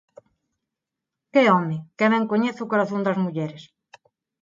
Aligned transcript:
Que 1.33 1.41
home! 1.51 1.77
Que 1.97 2.05
ben 2.13 2.29
coñece 2.31 2.61
o 2.65 2.69
corazón 2.71 3.01
das 3.03 3.21
mulleres. 3.23 3.63